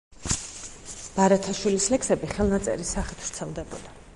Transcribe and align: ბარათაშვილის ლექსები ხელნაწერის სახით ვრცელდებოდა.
ბარათაშვილის 1.17 1.87
ლექსები 1.97 2.31
ხელნაწერის 2.33 2.95
სახით 2.99 3.25
ვრცელდებოდა. 3.27 3.97